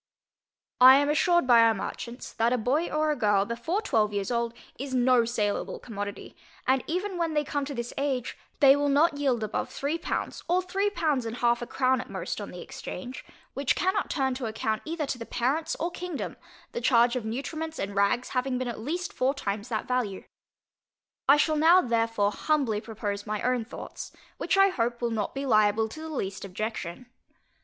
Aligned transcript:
I 0.79 0.95
am 0.95 1.09
assured 1.09 1.45
by 1.45 1.61
our 1.61 1.75
merchants, 1.75 2.33
that 2.33 2.51
a 2.53 2.57
boy 2.57 2.89
or 2.89 3.11
a 3.11 3.15
girl, 3.15 3.45
before 3.45 3.83
twelve 3.83 4.11
years 4.13 4.31
old, 4.31 4.55
is 4.79 4.95
no 4.95 5.25
saleable 5.25 5.77
commodity, 5.77 6.35
and 6.65 6.83
even 6.87 7.19
when 7.19 7.35
they 7.35 7.43
come 7.43 7.65
to 7.65 7.75
this 7.75 7.93
age, 7.99 8.35
they 8.61 8.75
will 8.75 8.89
not 8.89 9.17
yield 9.17 9.43
above 9.43 9.69
three 9.69 9.99
pounds, 9.99 10.43
or 10.49 10.59
three 10.63 10.89
pounds 10.89 11.27
and 11.27 11.37
half 11.37 11.61
a 11.61 11.67
crown 11.67 12.01
at 12.01 12.09
most, 12.09 12.41
on 12.41 12.49
the 12.49 12.61
exchange; 12.61 13.23
which 13.53 13.75
cannot 13.75 14.09
turn 14.09 14.33
to 14.33 14.47
account 14.47 14.81
either 14.85 15.05
to 15.05 15.19
the 15.19 15.25
parents 15.27 15.75
or 15.79 15.91
kingdom, 15.91 16.35
the 16.71 16.81
charge 16.81 17.15
of 17.15 17.23
nutriments 17.23 17.77
and 17.77 17.93
rags 17.93 18.29
having 18.29 18.57
been 18.57 18.67
at 18.67 18.79
least 18.79 19.13
four 19.13 19.35
times 19.35 19.69
that 19.69 19.87
value. 19.87 20.23
I 21.29 21.37
shall 21.37 21.57
now 21.57 21.79
therefore 21.79 22.31
humbly 22.31 22.81
propose 22.81 23.27
my 23.27 23.43
own 23.43 23.65
thoughts, 23.65 24.11
which 24.37 24.57
I 24.57 24.69
hope 24.69 24.99
will 24.99 25.11
not 25.11 25.35
be 25.35 25.45
liable 25.45 25.87
to 25.89 26.01
the 26.01 26.09
least 26.09 26.43
objection. 26.43 27.05